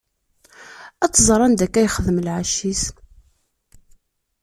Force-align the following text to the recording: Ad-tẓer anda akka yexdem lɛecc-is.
Ad-tẓer 1.03 1.39
anda 1.45 1.63
akka 1.65 1.81
yexdem 1.83 2.17
lɛecc-is. 2.25 2.83